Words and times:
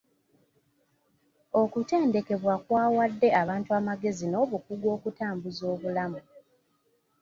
Okutendekebwa 1.61 2.55
kwawadde 2.65 3.27
abantu 3.41 3.69
amagezi 3.79 4.25
n'obukugu 4.27 4.87
okutambuza 4.95 5.63
obulamu. 5.73 6.19